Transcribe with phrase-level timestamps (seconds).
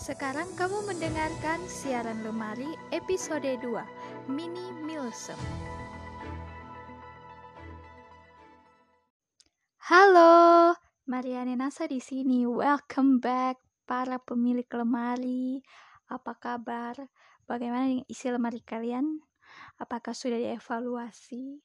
[0.00, 5.36] Sekarang kamu mendengarkan siaran lemari episode 2, Mini Milsem.
[9.92, 10.72] Halo,
[11.04, 12.48] Mariane Nasa di sini.
[12.48, 15.60] Welcome back para pemilik lemari.
[16.08, 16.96] Apa kabar?
[17.44, 19.20] Bagaimana dengan isi lemari kalian?
[19.76, 21.60] Apakah sudah dievaluasi?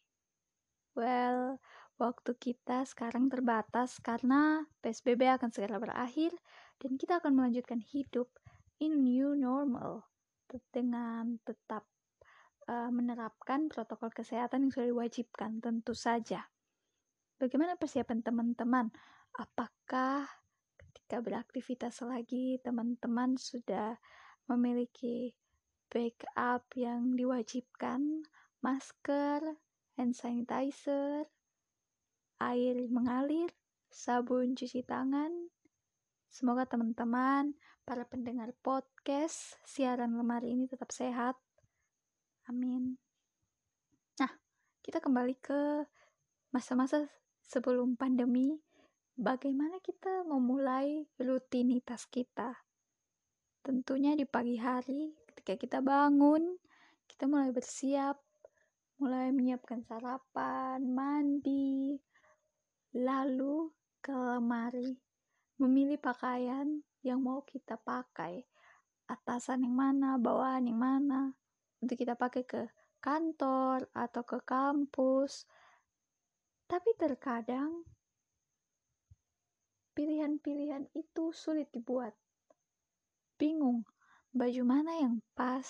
[0.91, 1.63] Well,
[1.95, 6.35] waktu kita sekarang terbatas karena PSBB akan segera berakhir
[6.79, 8.31] dan kita akan melanjutkan hidup
[8.79, 10.07] in new normal
[10.71, 11.83] dengan tetap
[12.69, 16.47] uh, menerapkan protokol kesehatan yang sudah diwajibkan tentu saja.
[17.35, 18.87] Bagaimana persiapan teman-teman?
[19.35, 20.23] Apakah
[20.79, 23.99] ketika beraktivitas lagi teman-teman sudah
[24.47, 25.35] memiliki
[25.91, 28.23] backup yang diwajibkan,
[28.63, 29.59] masker,
[29.99, 31.27] hand sanitizer,
[32.39, 33.51] air mengalir,
[33.91, 35.51] sabun cuci tangan,
[36.35, 37.55] Semoga teman-teman,
[37.87, 41.39] para pendengar podcast, siaran lemari ini tetap sehat.
[42.51, 42.99] Amin.
[44.19, 44.35] Nah,
[44.83, 45.87] kita kembali ke
[46.51, 47.07] masa-masa
[47.39, 48.51] sebelum pandemi.
[49.15, 52.51] Bagaimana kita memulai rutinitas kita?
[53.63, 56.51] Tentunya di pagi hari, ketika kita bangun,
[57.07, 58.19] kita mulai bersiap,
[58.99, 61.95] mulai menyiapkan sarapan, mandi,
[62.91, 63.71] lalu
[64.03, 65.04] ke lemari
[65.61, 68.43] memilih pakaian yang mau kita pakai.
[69.05, 71.21] Atasan yang mana bawahan yang mana
[71.77, 72.65] untuk kita pakai ke
[72.97, 75.45] kantor atau ke kampus.
[76.65, 77.85] Tapi terkadang
[79.93, 82.17] pilihan-pilihan itu sulit dibuat.
[83.37, 83.85] Bingung
[84.35, 85.63] baju mana yang pas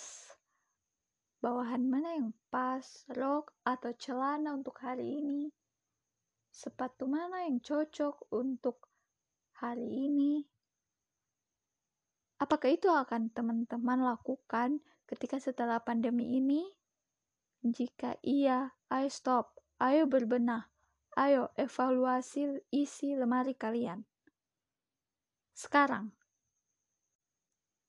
[1.38, 2.82] bawahan mana yang pas
[3.14, 5.54] rok atau celana untuk hari ini
[6.50, 8.85] sepatu mana yang cocok untuk
[9.74, 10.46] hari ini.
[12.38, 16.68] Apakah itu akan teman-teman lakukan ketika setelah pandemi ini?
[17.66, 20.70] Jika iya, ayo stop, ayo berbenah,
[21.18, 24.06] ayo evaluasi isi lemari kalian.
[25.56, 26.14] Sekarang.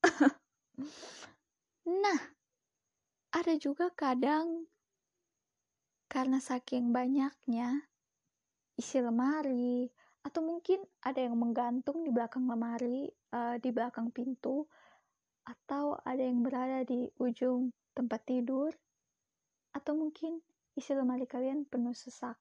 [2.06, 2.20] nah,
[3.34, 4.64] ada juga kadang
[6.08, 7.90] karena saking banyaknya
[8.78, 9.90] isi lemari,
[10.26, 14.66] atau mungkin ada yang menggantung di belakang lemari, uh, di belakang pintu,
[15.46, 18.74] atau ada yang berada di ujung tempat tidur,
[19.70, 20.42] atau mungkin
[20.74, 22.34] isi lemari kalian penuh sesak.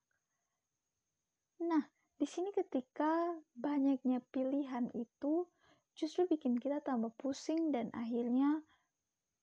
[1.62, 1.86] Nah,
[2.18, 5.46] di sini ketika banyaknya pilihan itu
[5.94, 8.66] justru bikin kita tambah pusing dan akhirnya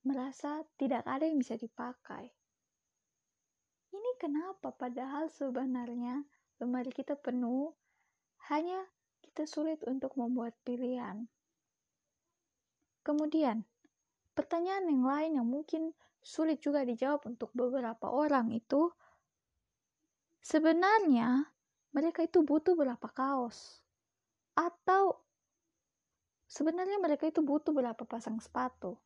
[0.02, 2.26] merasa tidak ada yang bisa dipakai.
[3.94, 6.26] Ini kenapa padahal sebenarnya
[6.58, 7.70] lemari kita penuh
[8.50, 8.82] hanya
[9.22, 11.30] kita sulit untuk membuat pilihan.
[13.02, 13.62] Kemudian,
[14.34, 18.90] pertanyaan yang lain yang mungkin sulit juga dijawab untuk beberapa orang itu,
[20.42, 21.50] sebenarnya
[21.94, 23.82] mereka itu butuh berapa kaos?
[24.54, 25.22] Atau
[26.46, 28.98] sebenarnya mereka itu butuh berapa pasang sepatu?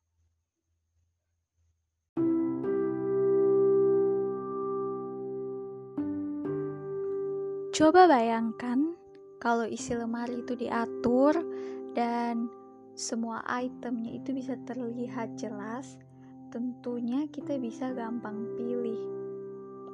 [7.77, 8.97] Coba bayangkan
[9.37, 11.37] kalau isi lemari itu diatur
[11.93, 12.49] dan
[12.97, 16.01] semua itemnya itu bisa terlihat jelas,
[16.49, 18.97] tentunya kita bisa gampang pilih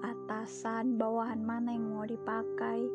[0.03, 2.87] atasan, bawahan mana yang mau dipakai.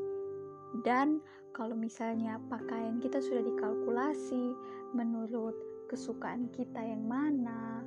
[0.84, 1.19] Dan
[1.52, 4.56] kalau misalnya pakaian kita sudah dikalkulasi
[4.96, 5.56] menurut
[5.91, 7.84] kesukaan kita yang mana,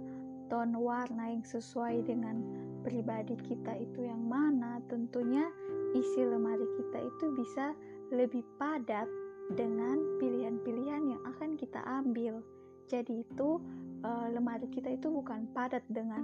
[0.49, 2.41] ton warna yang sesuai dengan
[2.85, 5.49] pribadi kita itu yang mana, tentunya
[5.93, 7.73] isi lemari kita itu bisa
[8.11, 9.07] lebih padat
[9.55, 12.43] dengan pilihan-pilihan yang akan kita ambil.
[12.91, 13.63] Jadi itu
[14.03, 16.23] uh, lemari kita itu bukan padat dengan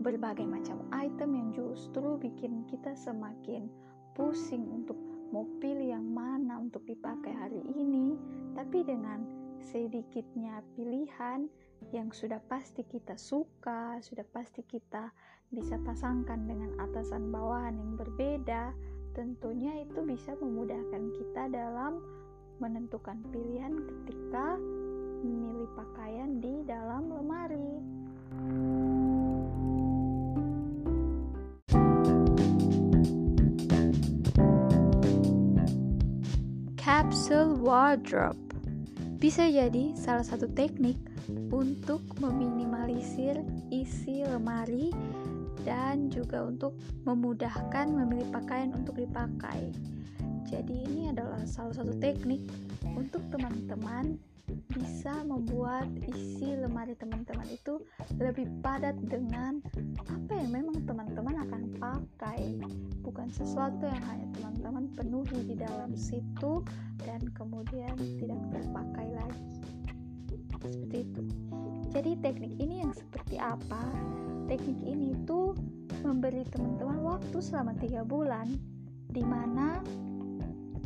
[0.00, 3.68] berbagai macam item yang justru bikin kita semakin
[4.16, 4.96] pusing untuk
[5.32, 8.16] mau pilih yang mana untuk dipakai hari ini,
[8.56, 9.24] tapi dengan
[9.60, 11.48] sedikitnya pilihan
[11.92, 15.12] yang sudah pasti kita suka, sudah pasti kita
[15.52, 18.72] bisa pasangkan dengan atasan bawahan yang berbeda,
[19.16, 22.04] tentunya itu bisa memudahkan kita dalam
[22.60, 24.60] menentukan pilihan ketika
[25.24, 27.80] memilih pakaian di dalam lemari.
[36.76, 38.45] Capsule wardrobe
[39.16, 41.00] bisa jadi salah satu teknik
[41.48, 43.40] untuk meminimalisir
[43.72, 44.92] isi lemari
[45.64, 49.72] dan juga untuk memudahkan memilih pakaian untuk dipakai.
[50.46, 52.44] Jadi ini adalah salah satu teknik
[52.94, 54.14] untuk teman-teman
[54.70, 57.82] bisa membuat isi lemari teman-teman itu
[58.20, 59.58] lebih padat dengan
[60.06, 62.60] apa yang memang teman-teman akan pakai.
[63.02, 66.62] Bukan sesuatu yang hanya teman-teman penuhi di dalam situ
[67.02, 69.44] dan kemudian tidak terpakai lagi.
[70.66, 71.22] Seperti itu.
[71.94, 73.82] Jadi teknik ini yang seperti apa?
[74.50, 75.54] Teknik ini tuh
[76.02, 78.50] memberi teman-teman waktu selama tiga bulan
[79.10, 79.80] di mana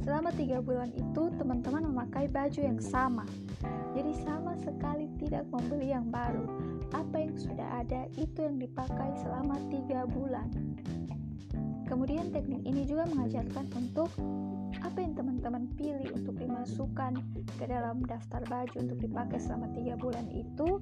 [0.05, 3.25] selama tiga bulan itu teman-teman memakai baju yang sama.
[3.93, 6.47] Jadi sama sekali tidak membeli yang baru.
[6.94, 10.49] Apa yang sudah ada itu yang dipakai selama tiga bulan.
[11.91, 14.14] Kemudian teknik ini juga mengajarkan untuk
[14.79, 17.19] apa yang teman-teman pilih untuk dimasukkan
[17.58, 20.79] ke dalam daftar baju untuk dipakai selama tiga bulan itu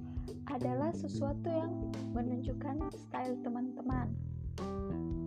[0.53, 1.73] adalah sesuatu yang
[2.12, 4.12] menunjukkan style teman-teman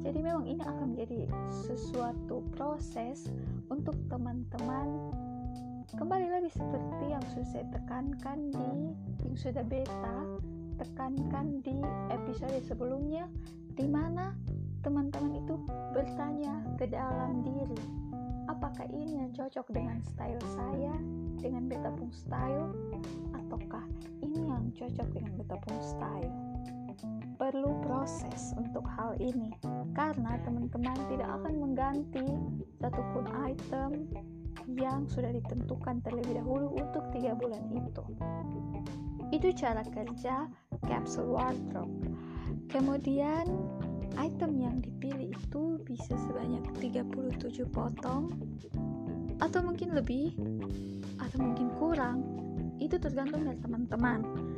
[0.01, 1.29] jadi memang ini akan menjadi
[1.65, 3.29] sesuatu proses
[3.69, 5.13] untuk teman-teman.
[5.93, 8.95] Kembali lagi seperti yang sudah saya tekankan di
[9.27, 10.17] yang sudah beta
[10.81, 11.77] tekankan di
[12.09, 13.29] episode sebelumnya
[13.77, 14.33] di mana
[14.81, 15.55] teman-teman itu
[15.93, 17.77] bertanya ke dalam diri
[18.49, 20.95] apakah ini yang cocok dengan style saya
[21.37, 22.73] dengan beta pun style
[23.37, 23.85] ataukah
[24.25, 26.50] ini yang cocok dengan beta pun style
[27.41, 29.53] perlu proses untuk hal ini.
[29.97, 32.27] Karena teman-teman tidak akan mengganti
[32.77, 34.05] satupun item
[34.69, 38.03] yang sudah ditentukan terlebih dahulu untuk tiga bulan itu.
[39.31, 40.47] Itu cara kerja
[40.85, 42.13] capsule wardrobe.
[42.67, 43.47] Kemudian
[44.19, 48.31] item yang dipilih itu bisa sebanyak 37 potong
[49.39, 50.35] atau mungkin lebih
[51.17, 52.19] atau mungkin kurang.
[52.81, 54.50] Itu tergantung dari teman-teman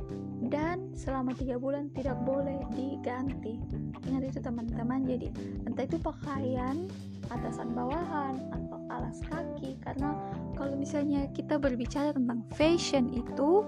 [0.54, 3.58] dan selama tiga bulan tidak boleh diganti.
[4.06, 5.02] Ingat itu teman-teman.
[5.02, 5.34] Jadi
[5.66, 6.86] entah itu pakaian
[7.34, 9.74] atasan bawahan atau alas kaki.
[9.82, 10.14] Karena
[10.54, 13.66] kalau misalnya kita berbicara tentang fashion itu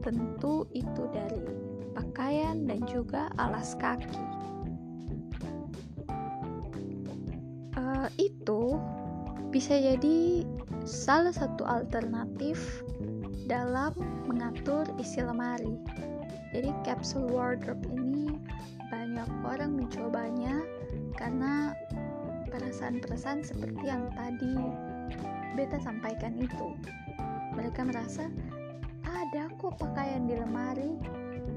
[0.00, 1.44] tentu itu dari
[1.92, 4.16] pakaian dan juga alas kaki.
[7.76, 8.80] Uh, itu
[9.52, 10.48] bisa jadi
[10.88, 12.80] salah satu alternatif
[13.48, 13.96] dalam
[14.28, 15.80] mengatur isi lemari.
[16.52, 18.36] Jadi capsule wardrobe ini
[18.92, 20.64] banyak orang mencobanya
[21.16, 21.72] karena
[22.48, 24.56] perasaan-perasaan seperti yang tadi
[25.56, 26.76] beta sampaikan itu.
[27.56, 28.28] Mereka merasa
[29.04, 30.96] ada kok pakaian di lemari.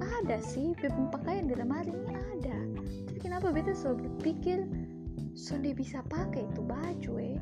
[0.02, 0.74] Ada sih,
[1.14, 2.58] pakaian di lemari ini ada.
[3.06, 4.66] Tapi kenapa beta selalu berpikir
[5.38, 7.40] sudah bisa pakai itu baju eh?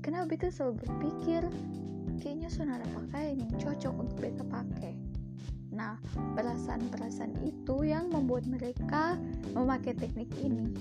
[0.00, 1.42] Kenapa beta selalu berpikir
[2.18, 4.94] kayaknya ada pakaian yang cocok untuk beta pakai.
[5.70, 5.94] Nah
[6.34, 9.14] perasaan-perasaan itu yang membuat mereka
[9.54, 10.74] memakai teknik ini.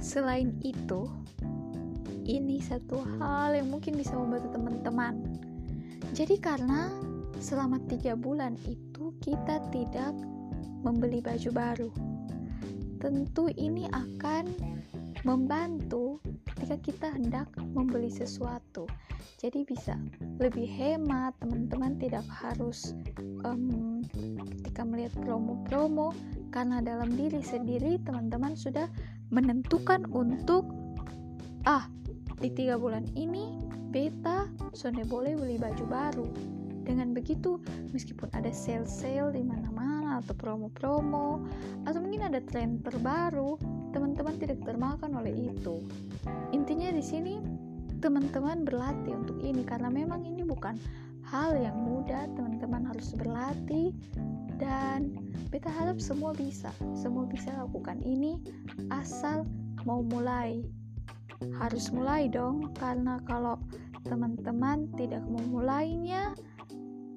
[0.00, 1.12] Selain itu
[2.24, 5.14] ini satu hal yang mungkin bisa membantu teman-teman.
[6.16, 6.88] Jadi karena
[7.36, 10.16] selama tiga bulan itu kita tidak
[10.84, 11.90] membeli baju baru.
[13.00, 14.44] Tentu ini akan
[15.22, 16.18] membantu
[16.56, 18.88] ketika kita hendak membeli sesuatu.
[19.36, 20.00] Jadi bisa
[20.40, 22.96] lebih hemat, teman-teman tidak harus
[23.44, 24.00] um,
[24.56, 26.16] ketika melihat promo-promo
[26.50, 28.88] karena dalam diri sendiri teman-teman sudah
[29.28, 30.64] menentukan untuk
[31.68, 31.84] ah
[32.40, 33.60] di tiga bulan ini
[33.92, 36.28] beta sudah boleh beli baju baru
[36.86, 37.58] dengan begitu,
[37.90, 41.44] meskipun ada sale-sale di mana-mana atau promo-promo
[41.84, 43.60] atau mungkin ada tren terbaru,
[43.92, 45.84] teman-teman tidak termakan oleh itu.
[46.52, 47.40] Intinya di sini
[48.00, 50.76] teman-teman berlatih untuk ini karena memang ini bukan
[51.26, 53.90] hal yang mudah, teman-teman harus berlatih
[54.56, 55.12] dan
[55.52, 58.40] beta harap semua bisa, semua bisa lakukan ini
[58.94, 59.44] asal
[59.84, 60.64] mau mulai.
[61.60, 63.60] Harus mulai dong, karena kalau
[64.08, 66.32] teman-teman tidak memulainya,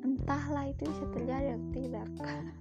[0.04, 2.08] entahlah itu bisa terjadi atau tidak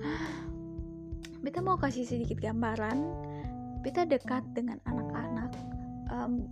[1.44, 2.98] beta mau kasih sedikit gambaran.
[3.84, 5.50] Beta dekat dengan anak-anak
[6.10, 6.46] um,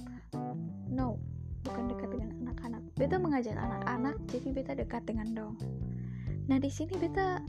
[0.91, 1.19] no
[1.65, 2.83] bukan dekat dengan anak-anak.
[2.95, 5.55] Beta mengajar anak-anak jadi beta dekat dengan dong.
[6.47, 7.41] Nah di sini beta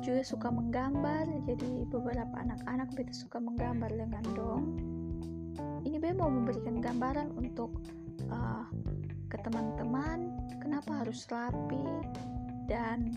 [0.00, 4.62] juga suka menggambar jadi beberapa anak-anak beta suka menggambar dengan dong.
[5.84, 7.78] Ini beta mau memberikan gambaran untuk
[8.32, 8.66] uh,
[9.28, 11.84] ke teman-teman kenapa harus rapi
[12.64, 13.12] dan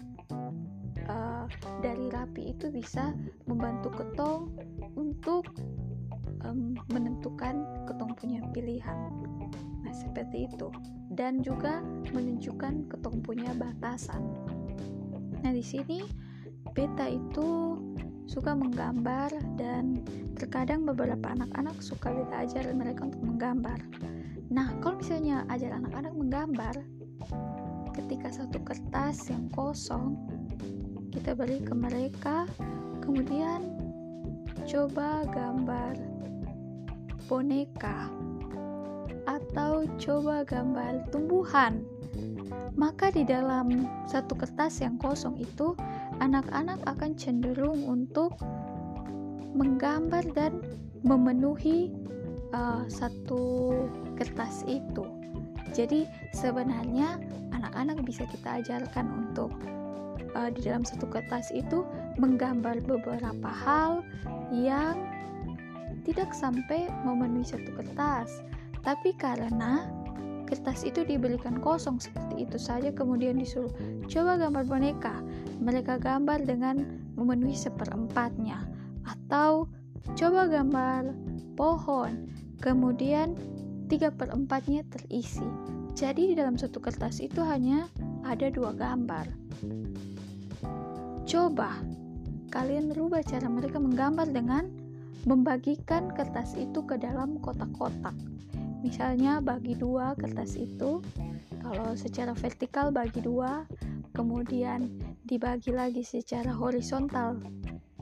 [1.07, 1.45] uh,
[1.81, 3.15] dari rapi itu bisa
[3.47, 4.53] membantu ketong
[4.97, 5.49] untuk
[6.45, 8.97] um, menentukan ketong punya pilihan.
[9.81, 10.69] Nah seperti itu.
[11.11, 11.83] Dan juga
[12.15, 14.21] menunjukkan ketong punya batasan.
[15.41, 16.05] Nah di sini
[16.71, 17.75] beta itu
[18.29, 19.99] suka menggambar dan
[20.39, 23.79] terkadang beberapa anak-anak suka kita ajar mereka untuk menggambar.
[24.51, 26.75] Nah, kalau misalnya ajar anak-anak menggambar,
[27.95, 30.15] ketika satu kertas yang kosong
[31.11, 32.47] kita beri ke mereka,
[33.03, 33.75] kemudian
[34.63, 35.99] coba gambar
[37.27, 38.07] boneka
[39.27, 41.83] atau coba gambar tumbuhan.
[42.75, 45.75] Maka di dalam satu kertas yang kosong itu
[46.23, 48.35] anak-anak akan cenderung untuk
[49.55, 50.63] menggambar dan
[51.03, 51.91] memenuhi
[52.55, 53.73] uh, satu
[54.15, 55.03] kertas itu.
[55.71, 56.03] Jadi
[56.35, 57.19] sebenarnya
[57.55, 59.51] anak-anak bisa kita ajarkan untuk
[60.35, 61.83] uh, di dalam satu kertas itu
[62.19, 64.03] menggambar beberapa hal
[64.51, 64.95] yang
[66.03, 68.41] tidak sampai memenuhi satu kertas.
[68.81, 69.85] Tapi karena
[70.49, 73.71] kertas itu diberikan kosong seperti itu saja kemudian disuruh
[74.11, 75.15] coba gambar boneka
[75.63, 76.83] mereka gambar dengan
[77.15, 78.65] memenuhi seperempatnya.
[79.05, 79.69] Atau
[80.17, 81.13] coba gambar
[81.55, 82.27] pohon
[82.59, 83.37] kemudian
[83.87, 85.45] tiga perempatnya terisi.
[85.91, 87.91] Jadi di dalam satu kertas itu hanya
[88.23, 89.27] ada dua gambar
[91.31, 91.79] coba
[92.51, 94.67] kalian rubah cara mereka menggambar dengan
[95.23, 98.11] membagikan kertas itu ke dalam kotak-kotak.
[98.83, 100.99] Misalnya bagi dua kertas itu
[101.63, 103.63] kalau secara vertikal bagi dua
[104.11, 104.91] kemudian
[105.23, 107.39] dibagi lagi secara horizontal.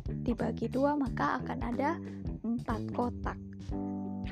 [0.10, 2.02] Dibagi dua maka akan ada
[2.42, 3.38] empat kotak.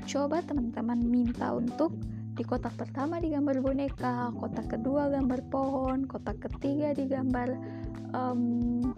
[0.10, 1.94] Coba teman-teman minta untuk
[2.34, 7.77] di kotak pertama digambar boneka kotak kedua gambar pohon kotak ketiga digambar
[8.14, 8.94] um,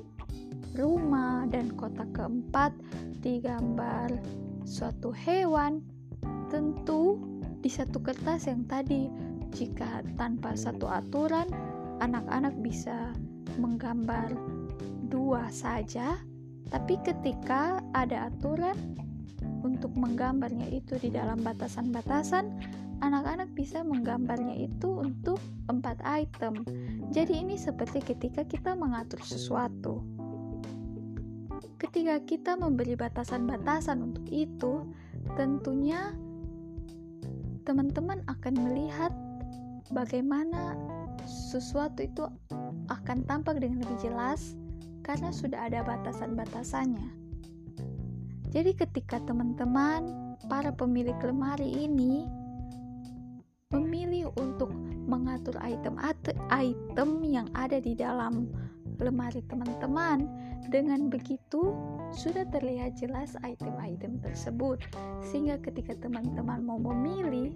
[0.77, 2.71] rumah dan kotak keempat
[3.19, 4.09] digambar
[4.63, 5.83] suatu hewan
[6.47, 7.19] tentu
[7.59, 9.11] di satu kertas yang tadi
[9.51, 11.49] jika tanpa satu aturan
[11.99, 13.11] anak-anak bisa
[13.59, 14.31] menggambar
[15.11, 16.15] dua saja.
[16.69, 18.77] Tapi ketika ada aturan
[19.65, 22.45] untuk menggambarnya itu di dalam batasan-batasan
[22.99, 25.39] anak-anak bisa menggambarnya itu untuk
[25.71, 26.63] empat item
[27.11, 30.03] jadi ini seperti ketika kita mengatur sesuatu
[31.79, 34.83] ketika kita memberi batasan-batasan untuk itu
[35.39, 36.11] tentunya
[37.63, 39.13] teman-teman akan melihat
[39.93, 40.75] bagaimana
[41.25, 42.25] sesuatu itu
[42.89, 44.57] akan tampak dengan lebih jelas
[45.05, 47.09] karena sudah ada batasan-batasannya.
[48.49, 52.25] Jadi ketika teman-teman para pemilik lemari ini
[55.39, 58.51] mengatur item-item yang ada di dalam
[58.99, 60.27] lemari teman-teman.
[60.67, 61.71] Dengan begitu,
[62.11, 64.83] sudah terlihat jelas item-item tersebut,
[65.23, 67.55] sehingga ketika teman-teman mau memilih,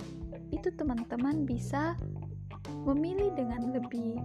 [0.55, 1.99] itu teman-teman bisa
[2.87, 4.17] memilih dengan lebih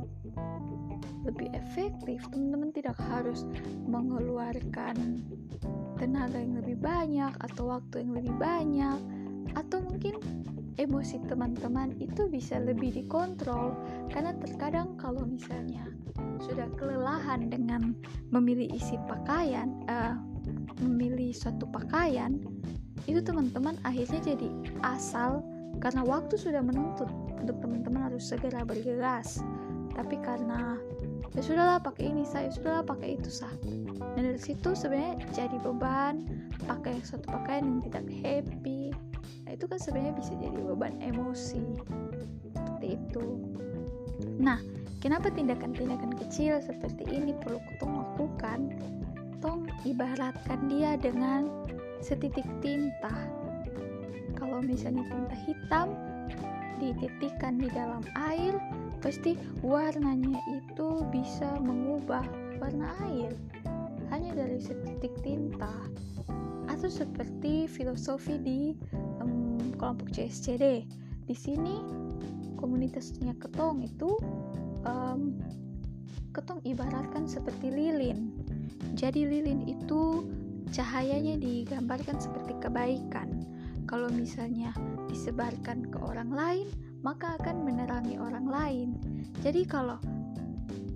[1.27, 2.23] lebih efektif.
[2.31, 3.43] Teman-teman tidak harus
[3.91, 5.27] mengeluarkan
[5.99, 8.99] tenaga yang lebih banyak atau waktu yang lebih banyak
[10.79, 13.75] emosi teman-teman itu bisa lebih dikontrol
[14.15, 15.85] karena terkadang kalau misalnya
[16.43, 17.95] sudah kelelahan dengan
[18.31, 20.15] memilih isi pakaian, uh,
[20.83, 22.39] memilih suatu pakaian,
[23.11, 24.49] itu teman-teman akhirnya jadi
[24.87, 25.43] asal
[25.83, 29.43] karena waktu sudah menuntut untuk teman-teman harus segera bergegas.
[29.95, 30.79] Tapi karena
[31.35, 33.51] ya sudahlah pakai ini saya, ya sudahlah pakai itu sah.
[34.15, 36.23] Dan dari situ sebenarnya jadi beban
[36.71, 38.78] pakai suatu pakaian yang tidak happy.
[39.59, 41.83] Itu kan sebenarnya bisa jadi beban emosi
[42.55, 43.27] seperti itu.
[44.39, 44.63] Nah,
[44.99, 48.75] Kenapa tindakan-tindakan kecil seperti ini perlu Tong lakukan?
[49.39, 51.47] Tong ibaratkan dia dengan
[52.03, 53.15] setitik tinta.
[54.35, 55.95] Kalau misalnya tinta hitam
[56.83, 58.59] dititikkan di dalam air,
[58.99, 62.27] pasti warnanya itu bisa mengubah
[62.59, 63.31] warna air
[64.11, 65.71] hanya dari setitik tinta.
[66.67, 68.75] Atau seperti filosofi di
[69.79, 70.85] kelompok CSCD.
[71.25, 71.81] Di sini
[72.59, 74.19] komunitasnya ketong itu
[74.85, 75.39] um,
[76.35, 78.35] ketong ibaratkan seperti lilin.
[78.99, 80.27] Jadi lilin itu
[80.75, 83.47] cahayanya digambarkan seperti kebaikan.
[83.89, 84.77] Kalau misalnya
[85.09, 86.69] disebarkan ke orang lain,
[87.01, 88.89] maka akan menerangi orang lain.
[89.41, 89.97] Jadi kalau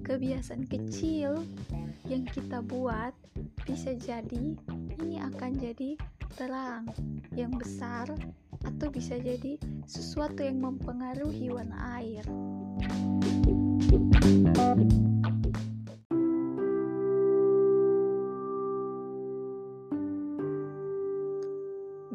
[0.04, 1.40] kebiasaan kecil
[2.10, 3.14] yang kita buat
[3.64, 4.58] bisa jadi
[5.00, 5.96] ini akan jadi
[6.34, 6.90] terang
[7.32, 8.10] yang besar
[8.62, 12.24] atau bisa jadi sesuatu yang mempengaruhi warna air.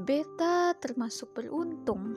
[0.08, 2.16] Beta termasuk beruntung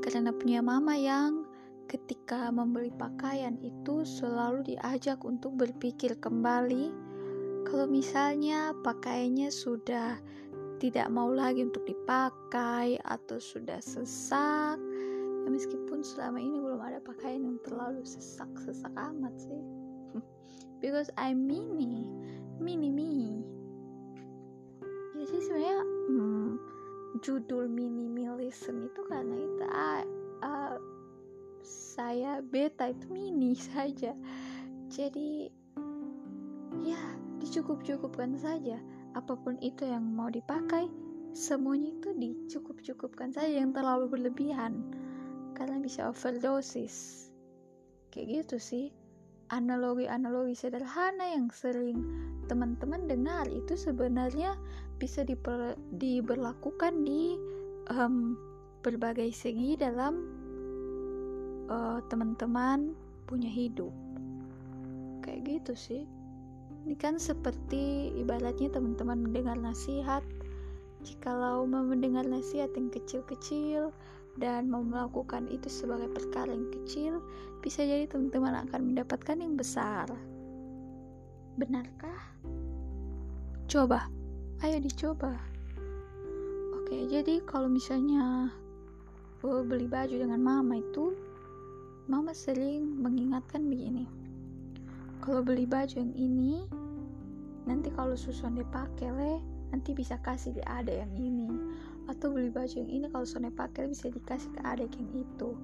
[0.00, 1.44] karena punya mama yang
[1.92, 6.88] ketika membeli pakaian itu selalu diajak untuk berpikir kembali
[7.68, 10.16] kalau misalnya pakaiannya sudah
[10.82, 14.82] tidak mau lagi untuk dipakai atau sudah sesak.
[15.46, 19.62] Ya meskipun selama ini belum ada pakaian yang terlalu sesak-sesak amat sih.
[20.82, 22.10] Because I'm mini
[22.58, 23.14] mini me.
[25.22, 26.50] Jadi sebenarnya hmm,
[27.22, 29.64] judul minimalism itu karena itu
[30.42, 30.74] uh,
[31.62, 34.18] saya beta itu mini saja.
[34.90, 35.46] Jadi
[36.82, 36.98] ya
[37.38, 38.82] dicukup-cukupkan saja
[39.12, 40.88] apa pun itu yang mau dipakai
[41.32, 44.80] semuanya itu dicukup-cukupkan saja yang terlalu berlebihan.
[45.56, 47.28] Karena bisa overdosis.
[48.12, 48.86] Kayak gitu sih.
[49.52, 52.00] Analogi-analogi sederhana yang sering
[52.48, 54.56] teman-teman dengar itu sebenarnya
[54.96, 57.36] bisa diper, diberlakukan di
[57.92, 58.32] um,
[58.80, 60.24] berbagai segi dalam
[61.68, 62.96] uh, teman-teman
[63.28, 63.92] punya hidup.
[65.20, 66.02] Kayak gitu sih
[66.82, 70.26] ini kan seperti ibaratnya teman-teman mendengar nasihat.
[71.02, 73.94] Jikalau mau mendengar nasihat yang kecil-kecil
[74.38, 77.22] dan mau melakukan itu sebagai perkara yang kecil,
[77.62, 80.10] bisa jadi teman-teman akan mendapatkan yang besar.
[81.58, 82.34] Benarkah?
[83.70, 84.10] Coba,
[84.66, 85.38] ayo dicoba.
[86.82, 88.50] Oke, jadi kalau misalnya
[89.42, 91.14] beli baju dengan mama itu,
[92.06, 94.21] mama sering mengingatkan begini
[95.22, 96.66] kalau beli baju yang ini
[97.62, 99.38] nanti kalau susun dipakai le
[99.70, 101.48] nanti bisa kasih di adek yang ini.
[102.10, 105.54] Atau beli baju yang ini kalau susun pakai bisa dikasih ke adek yang itu.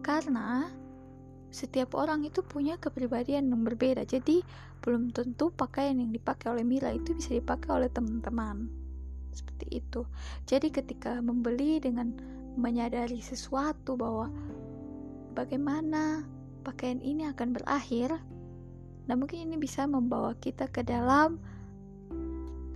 [0.00, 0.70] Karena
[1.50, 4.06] setiap orang itu punya kepribadian yang berbeda.
[4.06, 4.40] Jadi
[4.80, 8.70] belum tentu pakaian yang dipakai oleh Mila itu bisa dipakai oleh teman-teman.
[9.34, 10.06] Seperti itu.
[10.46, 12.14] Jadi ketika membeli dengan
[12.54, 14.30] menyadari sesuatu bahwa
[15.34, 16.26] bagaimana
[16.62, 18.18] pakaian ini akan berakhir
[19.08, 21.40] Nah, mungkin ini bisa membawa kita ke dalam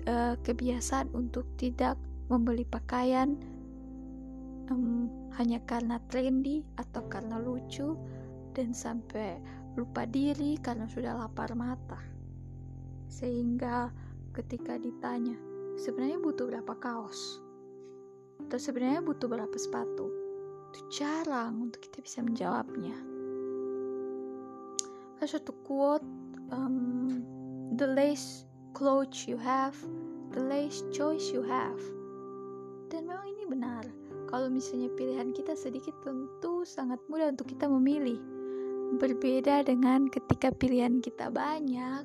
[0.08, 2.00] uh, kebiasaan untuk tidak
[2.32, 3.36] membeli pakaian
[4.72, 7.96] um, hanya karena trendy atau karena lucu
[8.56, 9.40] dan sampai
[9.76, 12.00] lupa diri karena sudah lapar mata.
[13.12, 13.92] Sehingga
[14.32, 15.36] ketika ditanya,
[15.76, 17.40] sebenarnya butuh berapa kaos?
[18.48, 20.08] Atau sebenarnya butuh berapa sepatu?
[20.72, 22.96] Itu jarang untuk kita bisa menjawabnya.
[25.20, 27.24] Ada suatu quote um,
[27.80, 28.44] the less
[28.76, 29.74] clothes you have,
[30.36, 31.80] the less choice you have.
[32.92, 33.84] Dan memang ini benar.
[34.28, 38.20] Kalau misalnya pilihan kita sedikit tentu sangat mudah untuk kita memilih.
[39.00, 42.04] Berbeda dengan ketika pilihan kita banyak,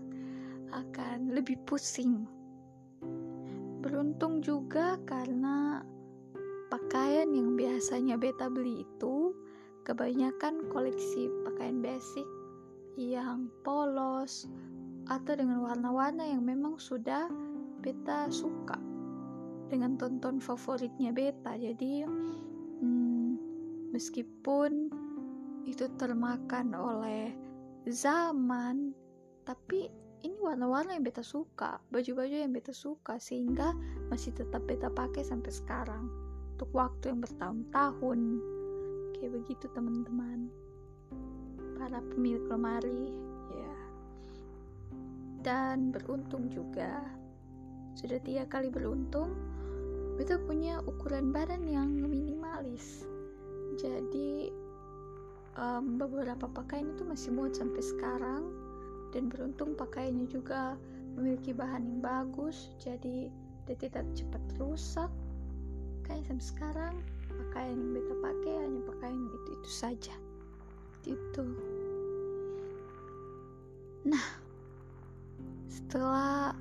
[0.71, 2.23] akan lebih pusing.
[3.83, 5.83] Beruntung juga karena
[6.71, 9.35] pakaian yang biasanya beta beli itu
[9.87, 12.27] kebanyakan koleksi pakaian basic
[12.97, 14.49] yang polos
[15.07, 17.29] atau dengan warna-warna yang memang sudah
[17.85, 18.75] beta suka
[19.69, 21.53] dengan tonton favoritnya beta.
[21.55, 22.03] Jadi
[22.81, 23.29] hmm,
[23.93, 24.89] meskipun
[25.69, 27.31] itu termakan oleh
[27.87, 28.91] zaman
[29.45, 29.87] tapi
[30.25, 33.77] ini warna-warna yang beta suka baju-baju yang beta suka sehingga
[34.09, 36.09] masih tetap beta pakai sampai sekarang
[36.57, 38.19] untuk waktu yang bertahun-tahun.
[39.15, 40.49] Kayak begitu teman-teman
[41.77, 43.13] para pemilik lemari.
[43.53, 43.75] Ya.
[45.45, 47.05] Dan beruntung juga.
[47.93, 49.33] Sudah tiga kali beruntung
[50.17, 53.05] kita punya ukuran badan yang minimalis.
[53.77, 54.49] Jadi
[55.53, 58.49] um, beberapa pakaian itu masih muat sampai sekarang.
[59.13, 60.75] Dan beruntung pakaiannya juga
[61.15, 63.31] memiliki bahan yang bagus jadi
[63.69, 65.09] dia tidak cepat rusak.
[66.01, 66.93] Kayak sampai sekarang
[67.29, 70.15] pakaian yang beta pakai hanya pakaian itu itu saja
[71.05, 71.45] itu
[74.07, 74.25] nah
[75.67, 76.55] setelah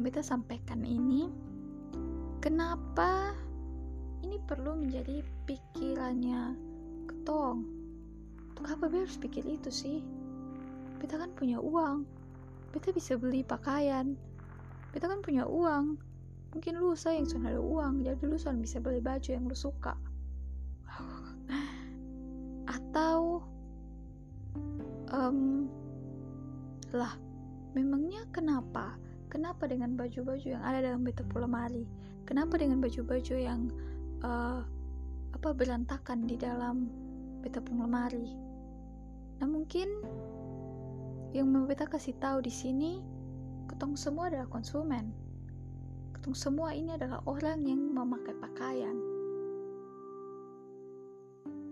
[0.00, 1.30] kita sampaikan ini
[2.42, 3.36] kenapa
[4.26, 6.54] ini perlu menjadi pikirannya
[7.06, 7.66] ketong?
[8.52, 9.98] Untuk apa dia harus pikir itu sih?
[10.98, 12.04] Kita kan punya uang.
[12.74, 14.14] Kita bisa beli pakaian.
[14.90, 15.98] Kita kan punya uang.
[16.52, 19.94] Mungkin lu sayang sudah ada uang jadi lu bisa beli baju yang lu suka.
[22.76, 23.46] Atau
[25.10, 25.66] um,
[26.94, 27.14] lah
[27.74, 28.98] memangnya kenapa?
[29.30, 31.86] Kenapa dengan baju-baju yang ada dalam beta lemari
[32.30, 33.66] kenapa dengan baju-baju yang
[34.22, 34.62] uh,
[35.34, 36.86] apa berantakan di dalam
[37.42, 38.38] beta lemari
[39.42, 39.88] nah mungkin
[41.34, 43.02] yang mau beta kasih tahu di sini
[43.70, 45.14] ketong semua adalah konsumen.
[46.18, 48.98] Ketong semua ini adalah orang yang memakai pakaian.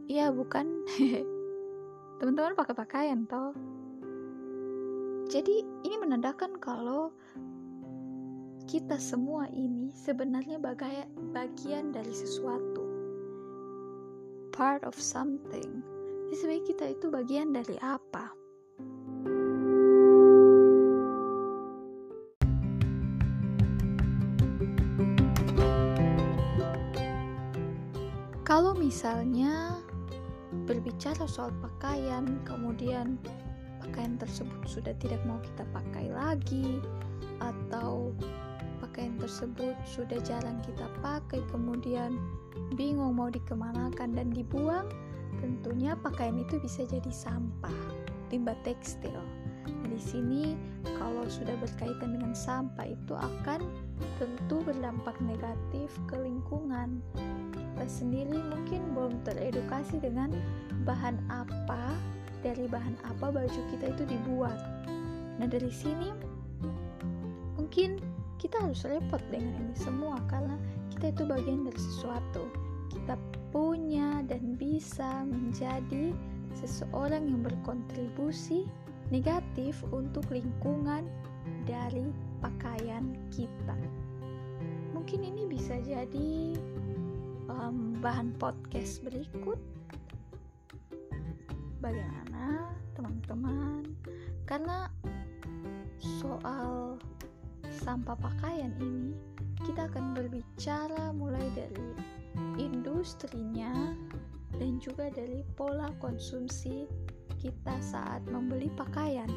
[0.07, 0.87] Iya bukan
[2.19, 3.55] teman-teman pakai pakaian toh
[5.29, 7.13] jadi ini menandakan kalau
[8.65, 10.57] kita semua ini sebenarnya
[11.33, 12.85] bagian dari sesuatu.
[14.53, 15.85] Part of something.
[16.29, 18.33] Jadi sebenarnya kita itu bagian dari apa?
[28.49, 29.81] Kalau misalnya
[30.69, 33.17] berbicara soal pakaian, kemudian
[33.81, 36.85] pakaian tersebut sudah tidak mau kita pakai lagi,
[37.41, 38.13] atau
[38.85, 42.21] pakaian tersebut sudah jarang kita pakai kemudian
[42.77, 44.87] bingung mau dikemanakan dan dibuang
[45.39, 47.75] tentunya pakaian itu bisa jadi sampah
[48.29, 49.23] limbah tekstil.
[49.69, 50.59] Nah, di sini
[50.99, 53.61] kalau sudah berkaitan dengan sampah itu akan
[54.19, 57.01] tentu berdampak negatif ke lingkungan
[57.87, 60.35] sendiri mungkin belum teredukasi dengan
[60.83, 61.95] bahan apa
[62.43, 64.59] dari bahan apa baju kita itu dibuat.
[65.39, 66.11] Nah dari sini
[67.55, 68.03] mungkin
[68.39, 70.59] kita harus repot dengan ini semua karena
[70.95, 72.51] kita itu bagian dari sesuatu.
[72.89, 73.15] Kita
[73.55, 76.15] punya dan bisa menjadi
[76.57, 78.67] seseorang yang berkontribusi
[79.15, 81.07] negatif untuk lingkungan
[81.65, 82.11] dari
[82.41, 83.77] pakaian kita.
[84.93, 86.57] Mungkin ini bisa jadi
[87.49, 89.59] um, bahan podcast berikut
[91.81, 93.85] bagaimana teman-teman
[94.49, 94.89] karena
[96.01, 96.97] soal
[97.69, 99.15] sampah pakaian ini,
[99.63, 101.89] kita akan berbicara mulai dari
[102.59, 103.71] industrinya
[104.57, 106.89] dan juga dari pola konsumsi
[107.39, 109.29] kita saat membeli pakaian.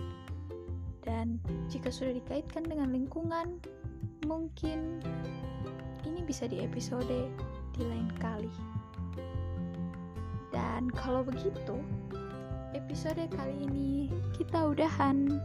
[1.01, 3.61] Dan jika sudah dikaitkan dengan lingkungan,
[4.25, 5.01] mungkin
[6.05, 7.29] ini bisa di episode
[7.81, 8.53] di lain kali.
[10.53, 11.81] Dan kalau begitu,
[12.77, 15.41] episode kali ini kita udahan.